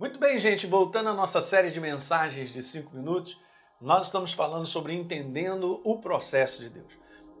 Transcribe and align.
Muito 0.00 0.18
bem, 0.18 0.38
gente, 0.38 0.66
voltando 0.66 1.10
à 1.10 1.12
nossa 1.12 1.42
série 1.42 1.70
de 1.70 1.78
mensagens 1.78 2.50
de 2.50 2.62
cinco 2.62 2.96
minutos, 2.96 3.38
nós 3.78 4.06
estamos 4.06 4.32
falando 4.32 4.64
sobre 4.64 4.94
entendendo 4.94 5.78
o 5.84 5.98
processo 5.98 6.62
de 6.62 6.70
Deus. 6.70 6.90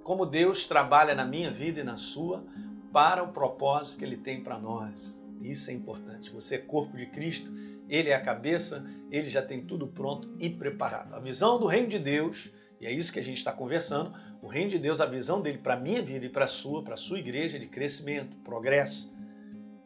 Como 0.04 0.26
Deus 0.26 0.66
trabalha 0.66 1.14
na 1.14 1.24
minha 1.24 1.50
vida 1.50 1.80
e 1.80 1.82
na 1.82 1.96
sua 1.96 2.44
para 2.92 3.22
o 3.22 3.32
propósito 3.32 4.00
que 4.00 4.04
Ele 4.04 4.18
tem 4.18 4.44
para 4.44 4.58
nós. 4.58 5.24
Isso 5.40 5.70
é 5.70 5.72
importante. 5.72 6.28
Você 6.32 6.56
é 6.56 6.58
corpo 6.58 6.98
de 6.98 7.06
Cristo, 7.06 7.50
Ele 7.88 8.10
é 8.10 8.14
a 8.14 8.20
cabeça, 8.20 8.84
Ele 9.10 9.30
já 9.30 9.40
tem 9.40 9.64
tudo 9.64 9.86
pronto 9.86 10.30
e 10.38 10.50
preparado. 10.50 11.14
A 11.14 11.18
visão 11.18 11.58
do 11.58 11.66
reino 11.66 11.88
de 11.88 11.98
Deus, 11.98 12.50
e 12.78 12.86
é 12.86 12.92
isso 12.92 13.10
que 13.10 13.20
a 13.20 13.24
gente 13.24 13.38
está 13.38 13.52
conversando, 13.52 14.12
o 14.42 14.48
reino 14.48 14.68
de 14.68 14.78
Deus, 14.78 15.00
a 15.00 15.06
visão 15.06 15.40
dele 15.40 15.56
para 15.56 15.72
a 15.72 15.80
minha 15.80 16.02
vida 16.02 16.26
e 16.26 16.28
para 16.28 16.44
a 16.44 16.48
sua, 16.48 16.84
para 16.84 16.92
a 16.92 16.98
sua 16.98 17.20
igreja, 17.20 17.58
de 17.58 17.68
crescimento, 17.68 18.36
progresso 18.44 19.18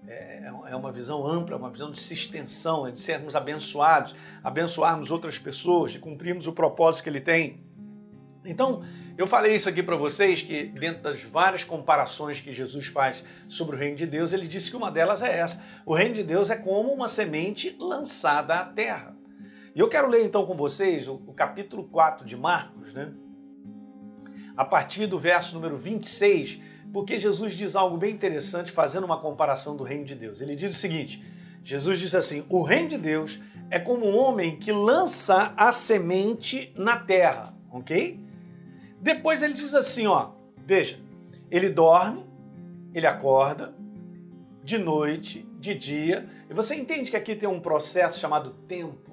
é, 0.07 0.53
é 0.69 0.77
uma 0.77 0.93
visão 0.93 1.27
ampla, 1.27 1.57
uma 1.57 1.71
visão 1.71 1.91
de 1.91 1.99
extensão, 1.99 2.87
é 2.87 2.91
de 2.91 3.01
sermos 3.01 3.35
abençoados, 3.35 4.15
abençoarmos 4.43 5.11
outras 5.11 5.39
pessoas, 5.39 5.93
de 5.93 5.99
cumprirmos 5.99 6.47
o 6.47 6.53
propósito 6.53 7.05
que 7.05 7.11
ele 7.11 7.21
tem. 7.21 7.63
Então, 8.45 8.83
eu 9.17 9.27
falei 9.27 9.55
isso 9.55 9.69
aqui 9.69 9.83
para 9.83 9.97
vocês, 9.97 10.43
que 10.43 10.65
dentro 10.65 11.03
das 11.03 11.23
várias 11.23 11.65
comparações 11.65 12.41
que 12.41 12.53
Jesus 12.53 12.87
faz 12.87 13.25
sobre 13.49 13.77
o 13.77 13.79
reino 13.79 13.97
de 13.97 14.07
Deus, 14.07 14.33
ele 14.33 14.47
disse 14.47 14.71
que 14.71 14.77
uma 14.77 14.91
delas 14.91 15.23
é 15.23 15.39
essa. 15.39 15.65
O 15.87 15.95
reino 15.95 16.15
de 16.15 16.23
Deus 16.23 16.51
é 16.51 16.57
como 16.57 16.93
uma 16.93 17.09
semente 17.09 17.75
lançada 17.79 18.57
à 18.57 18.65
terra. 18.65 19.17
E 19.75 19.81
eu 19.81 19.89
quero 19.89 20.09
ler 20.09 20.25
então 20.25 20.45
com 20.45 20.55
vocês 20.55 21.09
o, 21.09 21.15
o 21.27 21.33
capítulo 21.33 21.85
4 21.85 22.27
de 22.27 22.37
Marcos, 22.37 22.93
né? 22.93 23.13
A 24.57 24.65
partir 24.65 25.07
do 25.07 25.19
verso 25.19 25.55
número 25.55 25.77
26, 25.77 26.61
porque 26.93 27.19
Jesus 27.19 27.55
diz 27.55 27.75
algo 27.75 27.97
bem 27.97 28.15
interessante 28.15 28.71
fazendo 28.71 29.05
uma 29.05 29.19
comparação 29.19 29.77
do 29.77 29.83
reino 29.83 30.05
de 30.05 30.15
Deus. 30.15 30.41
Ele 30.41 30.55
diz 30.55 30.75
o 30.75 30.79
seguinte: 30.79 31.25
Jesus 31.65 31.99
diz 31.99 32.15
assim: 32.15 32.45
o 32.49 32.63
reino 32.63 32.91
de 32.91 32.99
Deus 32.99 33.41
é 33.71 33.79
como 33.79 34.07
um 34.07 34.17
homem 34.17 34.57
que 34.57 34.71
lança 34.71 35.53
a 35.57 35.73
semente 35.73 36.73
na 36.77 36.97
terra, 36.99 37.55
ok? 37.71 38.21
Depois 39.01 39.43
ele 39.43 39.55
diz 39.55 39.75
assim: 39.75 40.07
ó, 40.07 40.31
veja, 40.65 41.01
ele 41.51 41.69
dorme, 41.69 42.25
ele 42.95 43.07
acorda, 43.07 43.75
de 44.63 44.79
noite, 44.79 45.47
de 45.59 45.75
dia, 45.75 46.29
e 46.49 46.55
você 46.55 46.75
entende 46.75 47.11
que 47.11 47.17
aqui 47.17 47.35
tem 47.35 47.49
um 47.49 47.61
processo 47.61 48.21
chamado 48.21 48.51
tempo. 48.69 49.13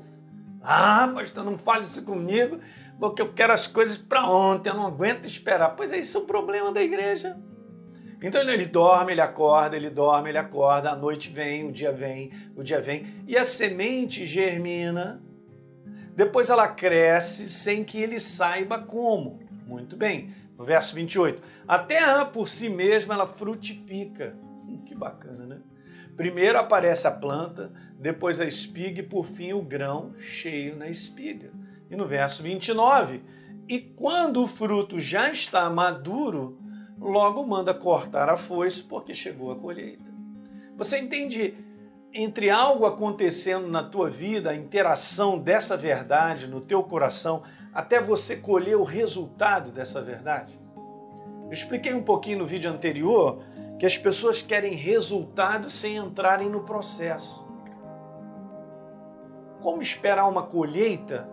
Ah, 0.61 1.11
pastor, 1.13 1.43
não 1.43 1.57
fale 1.57 1.85
isso 1.85 2.03
comigo, 2.05 2.59
porque 3.01 3.19
eu 3.19 3.33
quero 3.33 3.51
as 3.51 3.65
coisas 3.65 3.97
para 3.97 4.29
ontem, 4.29 4.69
eu 4.69 4.75
não 4.75 4.85
aguento 4.85 5.25
esperar. 5.25 5.69
Pois 5.69 5.91
é, 5.91 5.97
isso 5.97 6.19
é 6.19 6.21
o 6.21 6.23
problema 6.23 6.71
da 6.71 6.83
igreja. 6.83 7.35
Então 8.21 8.39
ele 8.39 8.67
dorme, 8.67 9.11
ele 9.11 9.21
acorda, 9.21 9.75
ele 9.75 9.89
dorme, 9.89 10.29
ele 10.29 10.37
acorda, 10.37 10.91
a 10.91 10.95
noite 10.95 11.27
vem, 11.27 11.67
o 11.67 11.71
dia 11.71 11.91
vem, 11.91 12.31
o 12.55 12.61
dia 12.61 12.79
vem, 12.79 13.07
e 13.25 13.35
a 13.35 13.43
semente 13.43 14.23
germina. 14.23 15.19
Depois 16.15 16.51
ela 16.51 16.67
cresce 16.67 17.49
sem 17.49 17.83
que 17.83 17.99
ele 17.99 18.19
saiba 18.19 18.77
como. 18.77 19.39
Muito 19.65 19.97
bem. 19.97 20.35
No 20.55 20.63
verso 20.63 20.93
28, 20.93 21.41
a 21.67 21.79
terra 21.79 22.23
por 22.23 22.47
si 22.47 22.69
mesma 22.69 23.15
ela 23.15 23.25
frutifica. 23.25 24.37
Hum, 24.67 24.79
que 24.85 24.93
bacana, 24.93 25.47
né? 25.47 25.57
Primeiro 26.15 26.59
aparece 26.59 27.07
a 27.07 27.11
planta, 27.11 27.71
depois 27.97 28.39
a 28.39 28.45
espiga 28.45 28.99
e 28.99 29.03
por 29.03 29.25
fim 29.25 29.53
o 29.53 29.61
grão 29.63 30.13
cheio 30.19 30.75
na 30.75 30.87
espiga. 30.87 31.49
E 31.91 31.95
no 31.95 32.07
verso 32.07 32.41
29, 32.41 33.21
e 33.67 33.79
quando 33.79 34.41
o 34.41 34.47
fruto 34.47 34.97
já 34.97 35.29
está 35.29 35.69
maduro, 35.69 36.57
logo 36.97 37.45
manda 37.45 37.73
cortar 37.73 38.29
a 38.29 38.37
foice 38.37 38.81
porque 38.81 39.13
chegou 39.13 39.51
a 39.51 39.57
colheita. 39.57 40.09
Você 40.77 40.97
entende 40.97 41.53
entre 42.13 42.49
algo 42.49 42.85
acontecendo 42.85 43.67
na 43.67 43.83
tua 43.83 44.09
vida, 44.09 44.51
a 44.51 44.55
interação 44.55 45.37
dessa 45.37 45.75
verdade 45.75 46.47
no 46.47 46.61
teu 46.61 46.81
coração, 46.81 47.43
até 47.73 48.01
você 48.01 48.37
colher 48.37 48.77
o 48.77 48.83
resultado 48.83 49.69
dessa 49.69 50.01
verdade? 50.01 50.57
Eu 51.45 51.51
expliquei 51.51 51.93
um 51.93 52.03
pouquinho 52.03 52.39
no 52.39 52.45
vídeo 52.45 52.71
anterior 52.71 53.43
que 53.77 53.85
as 53.85 53.97
pessoas 53.97 54.41
querem 54.41 54.75
resultado 54.75 55.69
sem 55.69 55.97
entrarem 55.97 56.49
no 56.49 56.61
processo. 56.61 57.45
Como 59.61 59.81
esperar 59.81 60.29
uma 60.29 60.43
colheita 60.43 61.29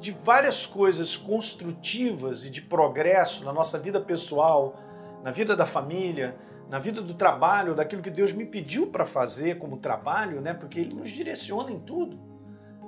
de 0.00 0.12
várias 0.12 0.66
coisas 0.66 1.16
construtivas 1.16 2.46
e 2.46 2.50
de 2.50 2.62
progresso 2.62 3.44
na 3.44 3.52
nossa 3.52 3.78
vida 3.78 4.00
pessoal, 4.00 4.76
na 5.22 5.30
vida 5.30 5.54
da 5.54 5.66
família, 5.66 6.34
na 6.70 6.78
vida 6.78 7.02
do 7.02 7.12
trabalho, 7.12 7.74
daquilo 7.74 8.00
que 8.00 8.10
Deus 8.10 8.32
me 8.32 8.46
pediu 8.46 8.86
para 8.86 9.04
fazer 9.04 9.58
como 9.58 9.76
trabalho, 9.76 10.40
né? 10.40 10.54
Porque 10.54 10.80
Ele 10.80 10.94
nos 10.94 11.10
direciona 11.10 11.70
em 11.70 11.78
tudo, 11.78 12.18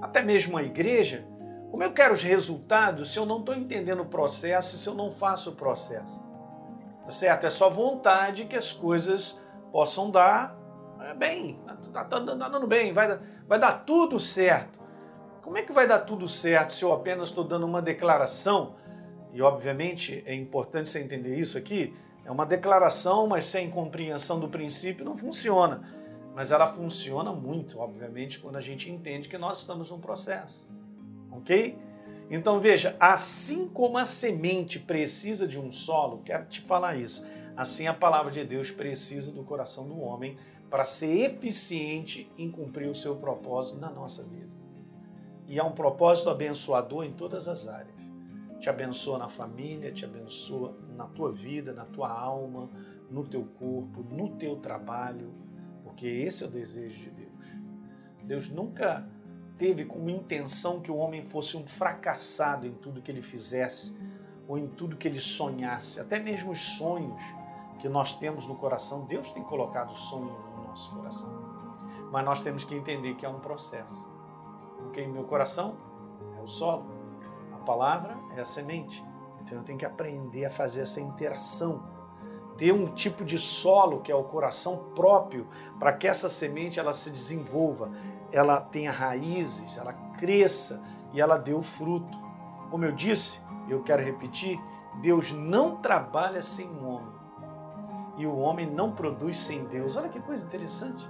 até 0.00 0.22
mesmo 0.22 0.56
a 0.56 0.62
igreja. 0.62 1.26
Como 1.70 1.82
eu 1.82 1.92
quero 1.92 2.12
os 2.12 2.22
resultados 2.22 3.12
se 3.12 3.18
eu 3.18 3.26
não 3.26 3.40
estou 3.40 3.54
entendendo 3.54 4.00
o 4.00 4.06
processo, 4.06 4.78
se 4.78 4.88
eu 4.88 4.94
não 4.94 5.10
faço 5.10 5.50
o 5.50 5.54
processo? 5.54 6.24
Tá 7.04 7.10
certo? 7.10 7.44
É 7.44 7.50
só 7.50 7.68
vontade 7.68 8.44
que 8.44 8.56
as 8.56 8.72
coisas 8.72 9.40
possam 9.70 10.10
dar 10.10 10.56
é, 11.00 11.14
bem, 11.14 11.58
está 11.86 12.04
tá, 12.04 12.20
tá 12.20 12.48
dando 12.48 12.66
bem, 12.66 12.92
vai, 12.92 13.18
vai 13.46 13.58
dar 13.58 13.84
tudo 13.84 14.20
certo. 14.20 14.81
Como 15.42 15.58
é 15.58 15.62
que 15.62 15.72
vai 15.72 15.86
dar 15.86 15.98
tudo 15.98 16.28
certo 16.28 16.72
se 16.72 16.84
eu 16.84 16.92
apenas 16.92 17.28
estou 17.28 17.44
dando 17.44 17.66
uma 17.66 17.82
declaração? 17.82 18.76
E 19.32 19.42
obviamente 19.42 20.22
é 20.25 20.34
importante 20.34 20.88
você 20.88 21.00
entender 21.00 21.36
isso 21.36 21.58
aqui 21.58 21.94
é 22.25 22.30
uma 22.30 22.47
declaração, 22.47 23.26
mas 23.26 23.47
sem 23.47 23.69
compreensão 23.69 24.38
do 24.38 24.48
princípio 24.48 25.04
não 25.04 25.16
funciona. 25.16 25.82
Mas 26.34 26.50
ela 26.52 26.66
funciona 26.66 27.32
muito, 27.32 27.78
obviamente, 27.78 28.38
quando 28.38 28.56
a 28.56 28.60
gente 28.60 28.88
entende 28.88 29.28
que 29.28 29.36
nós 29.36 29.58
estamos 29.58 29.91
num 29.91 30.00
processo. 30.00 30.69
Ok? 31.31 31.76
Então 32.31 32.60
veja, 32.60 32.97
assim 32.98 33.69
como 33.69 33.98
a 33.98 34.04
semente 34.04 34.78
precisa 34.78 35.47
de 35.47 35.58
um 35.58 35.70
solo, 35.70 36.22
quero 36.25 36.47
te 36.47 36.60
falar 36.60 36.97
isso, 36.97 37.26
assim 37.56 37.86
a 37.86 37.92
palavra 37.92 38.31
de 38.31 38.44
Deus 38.44 38.70
precisa 38.70 39.32
do 39.32 39.42
coração 39.42 39.86
do 39.86 40.00
homem 40.00 40.38
para 40.70 40.84
ser 40.84 41.31
eficiente 41.31 42.31
em 42.38 42.50
cumprir 42.50 42.88
o 42.88 42.94
seu 42.94 43.16
propósito 43.16 43.81
na 43.81 43.91
nossa 43.91 44.22
vida. 44.22 44.61
E 45.52 45.58
é 45.58 45.62
um 45.62 45.72
propósito 45.72 46.30
abençoador 46.30 47.04
em 47.04 47.12
todas 47.12 47.46
as 47.46 47.68
áreas 47.68 48.02
te 48.62 48.70
abençoa 48.70 49.18
na 49.18 49.28
família, 49.28 49.90
te 49.90 50.04
abençoa 50.04 50.72
na 50.96 51.04
tua 51.06 51.32
vida, 51.32 51.72
na 51.72 51.84
tua 51.84 52.08
alma, 52.08 52.70
no 53.10 53.26
teu 53.26 53.44
corpo, 53.58 54.04
no 54.08 54.36
teu 54.36 54.54
trabalho, 54.54 55.34
porque 55.82 56.06
esse 56.06 56.44
é 56.44 56.46
o 56.46 56.50
desejo 56.50 56.96
de 56.96 57.10
Deus. 57.10 57.46
Deus 58.22 58.50
nunca 58.50 59.04
teve 59.58 59.84
como 59.84 60.08
intenção 60.08 60.80
que 60.80 60.92
o 60.92 60.96
homem 60.96 61.22
fosse 61.22 61.56
um 61.56 61.66
fracassado 61.66 62.64
em 62.64 62.72
tudo 62.74 63.02
que 63.02 63.10
ele 63.10 63.20
fizesse 63.20 63.96
ou 64.46 64.56
em 64.56 64.69
tudo 64.69 64.96
que 64.96 65.08
ele 65.08 65.20
sonhasse, 65.20 65.98
até 65.98 66.20
mesmo 66.20 66.52
os 66.52 66.60
sonhos 66.60 67.20
que 67.80 67.88
nós 67.88 68.14
temos 68.14 68.46
no 68.46 68.54
coração. 68.54 69.06
Deus 69.06 69.32
tem 69.32 69.42
colocado 69.42 69.92
sonhos 69.92 70.38
no 70.56 70.69
nosso 70.69 70.94
coração, 70.94 71.32
mas 72.12 72.24
nós 72.24 72.40
temos 72.40 72.62
que 72.62 72.76
entender 72.76 73.16
que 73.16 73.26
é 73.26 73.28
um 73.28 73.40
processo. 73.40 74.11
Porque 74.82 75.00
em 75.00 75.09
meu 75.09 75.25
coração 75.25 75.76
é 76.38 76.43
o 76.43 76.47
solo, 76.47 76.93
palavra 77.62 78.16
é 78.37 78.41
a 78.41 78.44
semente. 78.44 79.04
Então 79.43 79.59
eu 79.59 79.65
tenho 79.65 79.78
que 79.78 79.87
aprender 79.87 80.44
a 80.44 80.50
fazer 80.50 80.81
essa 80.81 81.00
interação. 81.00 81.82
Ter 82.56 82.72
um 82.72 82.87
tipo 82.87 83.25
de 83.25 83.38
solo 83.38 84.00
que 84.00 84.12
é 84.12 84.15
o 84.15 84.25
coração 84.25 84.91
próprio 84.94 85.48
para 85.78 85.93
que 85.93 86.06
essa 86.06 86.28
semente 86.28 86.78
ela 86.78 86.93
se 86.93 87.10
desenvolva, 87.10 87.91
ela 88.31 88.60
tenha 88.60 88.93
raízes, 88.93 89.76
ela 89.76 89.93
cresça 90.19 90.82
e 91.12 91.20
ela 91.20 91.38
dê 91.38 91.54
o 91.54 91.62
fruto. 91.62 92.19
Como 92.70 92.84
eu 92.84 92.93
disse, 92.93 93.41
eu 93.69 93.82
quero 93.82 94.03
repetir, 94.03 94.60
Deus 95.00 95.32
não 95.32 95.76
trabalha 95.76 96.43
sem 96.43 96.69
o 96.69 96.84
homem. 96.84 97.22
E 98.19 98.26
o 98.26 98.37
homem 98.37 98.70
não 98.70 98.93
produz 98.93 99.38
sem 99.38 99.64
Deus. 99.64 99.97
Olha 99.97 100.10
que 100.10 100.20
coisa 100.20 100.44
interessante. 100.44 101.09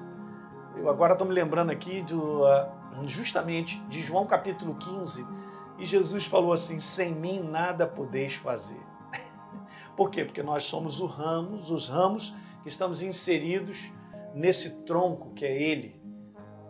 Eu 0.76 0.88
agora 0.88 1.12
estou 1.12 1.26
me 1.26 1.34
lembrando 1.34 1.70
aqui 1.70 2.02
do, 2.02 2.46
ah, 2.46 2.72
justamente 3.06 3.78
de 3.88 4.02
João 4.02 4.26
capítulo 4.26 4.74
15, 4.74 5.26
e 5.78 5.84
Jesus 5.84 6.26
falou 6.26 6.52
assim: 6.52 6.78
sem 6.78 7.14
mim 7.14 7.40
nada 7.40 7.86
podeis 7.86 8.34
fazer. 8.34 8.80
Por 9.96 10.10
quê? 10.10 10.24
Porque 10.24 10.42
nós 10.42 10.64
somos 10.64 11.00
os 11.00 11.10
ramos, 11.10 11.70
os 11.70 11.88
ramos 11.88 12.34
que 12.62 12.68
estamos 12.68 13.02
inseridos 13.02 13.78
nesse 14.34 14.82
tronco 14.82 15.32
que 15.34 15.44
é 15.44 15.62
Ele. 15.62 16.00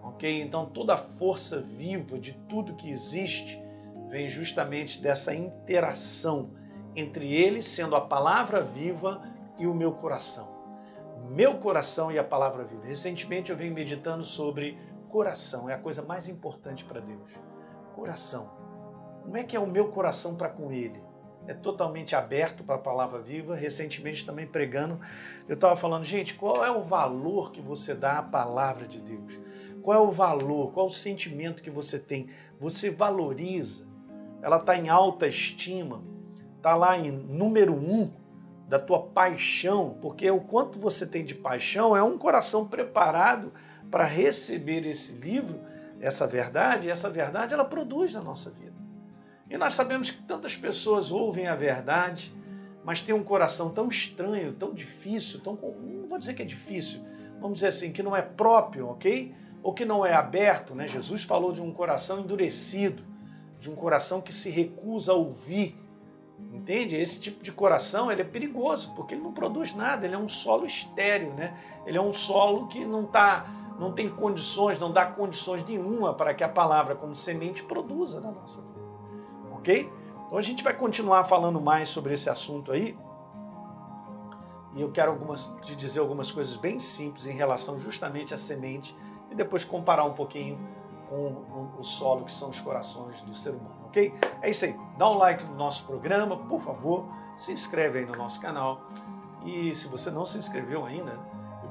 Ok? 0.03 0.43
Então 0.43 0.67
toda 0.67 0.95
a 0.95 0.99
força 0.99 1.61
viva 1.61 2.19
de 2.19 2.33
tudo 2.49 2.75
que 2.75 2.91
existe 2.91 3.63
vem 4.09 4.29
justamente 4.29 5.01
dessa 5.01 5.35
interação 5.35 6.51
entre 6.95 7.33
Ele, 7.33 7.63
sendo 7.63 7.97
a 7.97 8.01
palavra 8.01 8.61
viva, 8.61 9.23
e 9.59 9.67
o 9.67 9.75
meu 9.75 9.93
coração. 9.93 10.52
Meu 11.31 11.59
coração 11.59 12.11
e 12.11 12.19
a 12.19 12.25
palavra 12.25 12.65
viva. 12.65 12.85
Recentemente 12.85 13.51
eu 13.51 13.57
venho 13.57 13.75
meditando 13.75 14.25
sobre 14.25 14.79
coração, 15.09 15.69
é 15.69 15.75
a 15.75 15.79
coisa 15.79 16.03
mais 16.03 16.29
importante 16.29 16.85
para 16.85 17.01
Deus. 17.01 17.31
Coração. 17.95 18.51
Como 19.23 19.37
é 19.37 19.45
que 19.45 19.57
é 19.57 19.61
o 19.61 19.67
meu 19.67 19.89
coração 19.89 20.35
para 20.35 20.49
com 20.49 20.73
Ele? 20.73 21.01
É 21.47 21.55
totalmente 21.55 22.15
aberto 22.15 22.65
para 22.65 22.77
a 22.77 22.79
palavra 22.79 23.21
viva. 23.21 23.55
Recentemente 23.55 24.25
também 24.25 24.47
pregando, 24.47 24.99
eu 25.49 25.55
estava 25.55 25.77
falando, 25.77 26.05
gente, 26.05 26.35
qual 26.35 26.65
é 26.65 26.71
o 26.71 26.83
valor 26.83 27.53
que 27.53 27.61
você 27.61 27.95
dá 27.95 28.19
à 28.19 28.23
palavra 28.23 28.87
de 28.87 29.01
Deus? 29.01 29.39
Qual 29.83 29.97
é 29.97 30.01
o 30.01 30.11
valor? 30.11 30.73
Qual 30.73 30.87
é 30.87 30.89
o 30.89 30.93
sentimento 30.93 31.63
que 31.63 31.71
você 31.71 31.99
tem? 31.99 32.29
Você 32.61 32.91
valoriza? 32.91 33.87
Ela 34.41 34.57
está 34.57 34.77
em 34.77 34.89
alta 34.89 35.27
estima? 35.27 36.03
Está 36.57 36.77
lá 36.77 36.97
em 36.97 37.11
número 37.11 37.75
um 37.75 38.11
da 38.73 38.79
tua 38.79 39.03
paixão? 39.03 39.99
Porque 40.01 40.31
o 40.31 40.41
quanto 40.41 40.79
você 40.79 41.07
tem 41.07 41.23
de 41.23 41.35
paixão 41.35 41.95
é 41.95 42.03
um 42.03 42.17
coração 42.17 42.67
preparado 42.67 43.53
para 43.91 44.05
receber 44.05 44.87
esse 44.87 45.13
livro, 45.13 45.61
essa 46.01 46.27
verdade, 46.27 46.89
e 46.89 46.91
essa 46.91 47.11
verdade 47.11 47.53
ela 47.53 47.67
produz 47.67 48.15
na 48.15 48.23
nossa 48.23 48.49
vida. 48.51 48.73
E 49.51 49.59
nós 49.59 49.75
sabemos 49.75 50.11
que 50.11 50.23
tantas 50.23 50.57
pessoas 50.57 51.13
ouvem 51.13 51.49
a 51.49 51.55
verdade, 51.55 52.35
mas 52.83 53.03
têm 53.03 53.15
um 53.15 53.23
coração 53.23 53.69
tão 53.69 53.89
estranho, 53.89 54.55
tão 54.55 54.73
difícil, 54.73 55.41
tão 55.41 55.53
não 55.53 56.09
vou 56.09 56.19
dizer 56.19 56.33
que 56.33 56.41
é 56.41 56.47
difícil, 56.47 57.03
vamos 57.43 57.57
dizer 57.57 57.67
assim, 57.67 57.93
que 57.93 58.03
não 58.03 58.17
é 58.17 58.23
próprio, 58.23 58.89
ok? 58.89 59.35
Ou 59.63 59.75
que 59.75 59.85
não 59.85 60.05
é 60.05 60.15
aberto, 60.15 60.75
né? 60.75 60.87
Jesus 60.87 61.23
falou 61.23 61.53
de 61.53 61.61
um 61.61 61.71
coração 61.75 62.21
endurecido, 62.21 63.05
de 63.61 63.71
um 63.71 63.75
coração 63.75 64.23
que 64.23 64.33
se 64.33 64.49
recusa 64.49 65.13
a 65.13 65.15
ouvir. 65.15 65.77
Entende? 66.53 66.97
Esse 66.97 67.21
tipo 67.21 67.43
de 67.43 67.51
coração 67.51 68.11
ele 68.11 68.23
é 68.23 68.25
perigoso, 68.25 68.95
porque 68.95 69.15
ele 69.15 69.23
não 69.23 69.33
produz 69.33 69.75
nada, 69.75 70.07
ele 70.07 70.15
é 70.15 70.19
um 70.19 70.29
solo 70.29 70.67
estéreo, 70.67 71.33
né? 71.35 71.57
Ele 71.87 71.97
é 71.97 72.01
um 72.01 72.13
solo 72.13 72.67
que 72.69 72.85
não 72.85 73.07
tá, 73.07 73.47
não 73.79 73.93
tem 73.93 74.09
condições, 74.09 74.79
não 74.79 74.93
dá 74.93 75.07
condições 75.07 75.65
nenhuma 75.67 76.15
para 76.15 76.35
que 76.35 76.45
a 76.45 76.49
palavra 76.49 76.95
como 76.95 77.17
semente 77.17 77.63
produza 77.63 78.21
na 78.21 78.31
nossa 78.31 78.61
vida. 78.61 78.73
OK? 79.53 79.91
Então 80.27 80.39
a 80.39 80.43
gente 80.43 80.63
vai 80.63 80.75
continuar 80.75 81.25
falando 81.25 81.61
mais 81.61 81.89
sobre 81.89 82.15
esse 82.15 82.29
assunto 82.29 82.73
aí. 82.73 82.97
E 84.75 84.81
eu 84.81 84.91
quero 84.91 85.11
algumas, 85.11 85.47
te 85.63 85.77
dizer 85.77 86.01
algumas 86.01 86.31
coisas 86.31 86.57
bem 86.57 86.81
simples 86.81 87.27
em 87.27 87.33
relação 87.35 87.79
justamente 87.79 88.33
à 88.33 88.39
semente 88.39 88.97
e 89.31 89.35
depois 89.35 89.65
comparar 89.65 90.05
um 90.05 90.15
pouquinho 90.15 90.59
com 91.13 91.79
o 91.79 91.83
solo 91.83 92.25
que 92.25 92.33
são 92.33 92.49
os 92.49 92.61
corações 92.61 93.21
do 93.23 93.35
ser 93.35 93.51
humano, 93.51 93.87
ok? 93.87 94.15
É 94.41 94.49
isso 94.49 94.65
aí. 94.65 94.79
Dá 94.97 95.09
um 95.11 95.19
like 95.19 95.45
no 95.45 95.55
nosso 95.55 95.85
programa, 95.85 96.37
por 96.37 96.61
favor. 96.61 97.07
Se 97.37 97.53
inscreve 97.53 97.99
aí 97.99 98.07
no 98.07 98.17
nosso 98.17 98.41
canal. 98.41 98.87
E 99.45 99.75
se 99.75 99.89
você 99.89 100.11
não 100.11 100.25
se 100.25 100.39
inscreveu 100.39 100.87
ainda, 100.87 101.19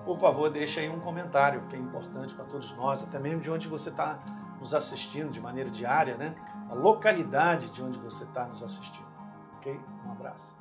por 0.05 0.19
favor, 0.19 0.49
deixe 0.49 0.79
aí 0.79 0.89
um 0.89 0.99
comentário, 0.99 1.61
que 1.69 1.75
é 1.75 1.79
importante 1.79 2.33
para 2.35 2.45
todos 2.45 2.75
nós, 2.75 3.03
até 3.03 3.17
mesmo 3.17 3.41
de 3.41 3.49
onde 3.49 3.67
você 3.67 3.89
está 3.89 4.19
nos 4.59 4.75
assistindo 4.75 5.31
de 5.31 5.39
maneira 5.39 5.69
diária, 5.69 6.15
né? 6.17 6.35
A 6.69 6.73
localidade 6.73 7.69
de 7.71 7.81
onde 7.81 7.97
você 7.97 8.23
está 8.23 8.45
nos 8.45 8.61
assistindo. 8.61 9.07
Ok? 9.57 9.79
Um 10.05 10.11
abraço. 10.11 10.60